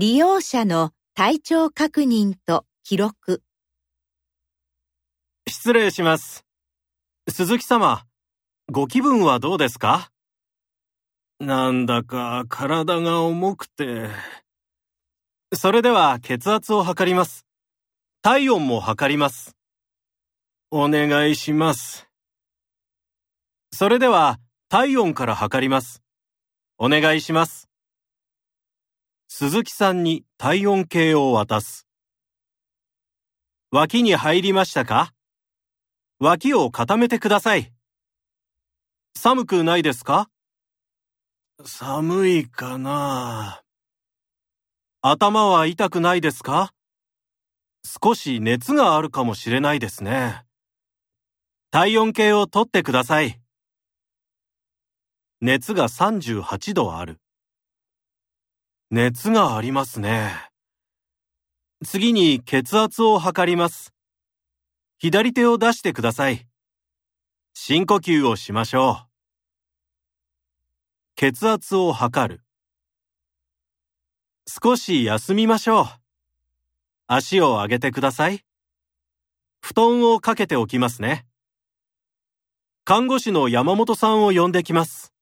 [0.00, 3.42] 利用者の体調確認と記録。
[5.48, 6.44] 失礼します。
[7.28, 8.04] 鈴木様、
[8.70, 10.12] ご気分はどうですか？
[11.40, 14.08] なんだか体が重くて。
[15.52, 17.44] それでは血圧を測ります。
[18.22, 19.56] 体温も測ります。
[20.70, 22.08] お願いします。
[23.72, 24.38] それでは
[24.68, 26.04] 体温から測ります。
[26.78, 27.67] お願いします。
[29.40, 31.86] 鈴木さんに体温計を渡す。
[33.70, 35.12] 脇に入りましたか？
[36.18, 37.72] 脇を固めてください。
[39.16, 40.28] 寒くないですか？
[41.64, 43.62] 寒いかな
[45.02, 46.72] 頭は痛くないですか？
[47.84, 50.42] 少し熱があるかもしれないですね。
[51.70, 53.40] 体温計を取ってください。
[55.40, 57.20] 熱が38度ある。
[58.90, 60.32] 熱がありますね。
[61.84, 63.92] 次に血圧を測ります。
[64.96, 66.46] 左手を出してください。
[67.52, 69.08] 深呼吸をしましょう。
[71.16, 72.42] 血圧を測る。
[74.46, 75.86] 少し休みましょう。
[77.08, 78.42] 足を上げてください。
[79.60, 81.26] 布団をかけておきますね。
[82.86, 85.12] 看護師の山本さんを呼んできます。